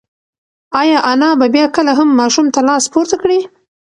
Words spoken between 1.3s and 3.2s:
به بیا کله هم ماشوم ته لاس پورته